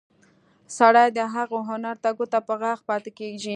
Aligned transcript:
سړی 0.77 1.07
د 1.17 1.19
هغه 1.33 1.59
هنر 1.69 1.95
ته 2.03 2.09
ګوته 2.17 2.39
په 2.47 2.53
غاښ 2.61 2.79
پاتې 2.89 3.11
کېږي. 3.19 3.49